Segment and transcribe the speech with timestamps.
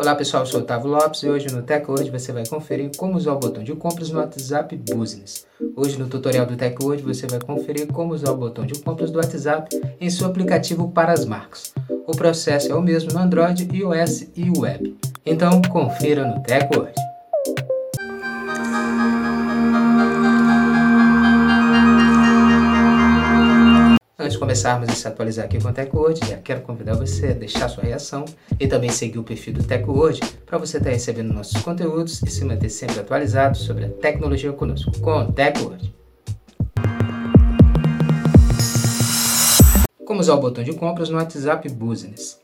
[0.00, 3.18] Olá pessoal, eu sou o Otávio Lopes e hoje no TechWord você vai conferir como
[3.18, 5.46] usar o botão de compras no WhatsApp Business.
[5.76, 9.18] Hoje no tutorial do TechWord você vai conferir como usar o botão de compras do
[9.18, 11.74] WhatsApp em seu aplicativo para as marcas.
[12.06, 14.96] O processo é o mesmo no Android, iOS e Web.
[15.26, 16.94] Então confira no TechWord.
[24.20, 27.32] Antes de começarmos a se atualizar aqui com o TechWord, já quero convidar você a
[27.32, 28.26] deixar sua reação
[28.60, 32.44] e também seguir o perfil do TechWord para você estar recebendo nossos conteúdos e se
[32.44, 35.94] manter sempre atualizado sobre a tecnologia conosco, com TechWord.
[40.04, 42.38] Como usar o botão de compras no WhatsApp Business.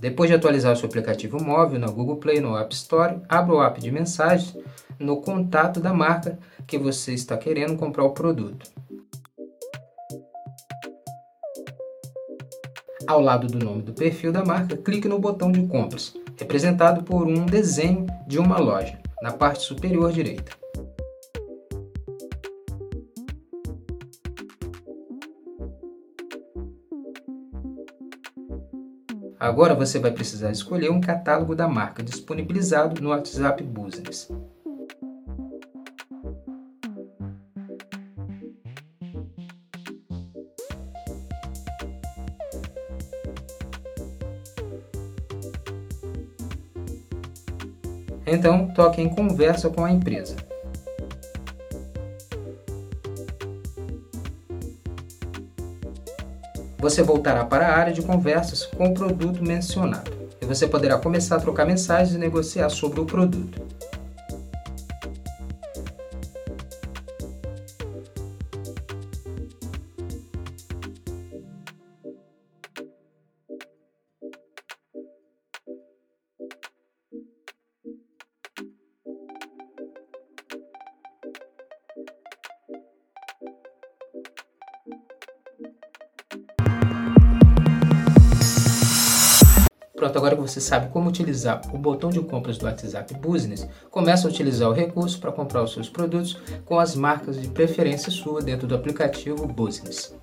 [0.00, 3.62] Depois de atualizar o seu aplicativo móvel na Google Play no App Store, abra o
[3.62, 4.56] app de mensagens
[4.98, 8.66] no contato da marca que você está querendo comprar o produto.
[13.06, 17.26] Ao lado do nome do perfil da marca, clique no botão de compras, representado por
[17.26, 20.59] um desenho de uma loja, na parte superior direita.
[29.40, 34.28] Agora você vai precisar escolher um catálogo da marca disponibilizado no WhatsApp Business.
[48.26, 50.49] Então, toque em conversa com a empresa.
[56.80, 61.36] Você voltará para a área de conversas com o produto mencionado e você poderá começar
[61.36, 63.60] a trocar mensagens e negociar sobre o produto.
[90.00, 94.26] Pronto, agora que você sabe como utilizar o botão de compras do WhatsApp Business, começa
[94.26, 98.40] a utilizar o recurso para comprar os seus produtos com as marcas de preferência sua
[98.40, 100.18] dentro do aplicativo Business.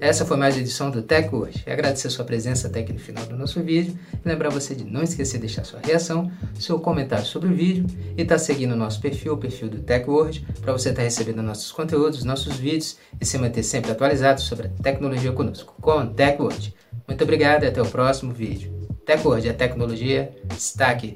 [0.00, 1.62] Essa foi mais uma edição do Tech hoje.
[1.66, 3.94] Agradecer a sua presença até aqui no final do nosso vídeo.
[4.24, 7.84] Lembrar você de não esquecer de deixar sua reação, seu comentário sobre o vídeo
[8.16, 11.04] e estar tá seguindo o nosso perfil, o perfil do TechWord, para você estar tá
[11.04, 15.98] recebendo nossos conteúdos, nossos vídeos e se manter sempre atualizado sobre a tecnologia conosco, com
[15.98, 16.74] o TechWord.
[17.06, 18.72] Muito obrigado e até o próximo vídeo.
[19.04, 21.14] TechWord, a tecnologia está aqui.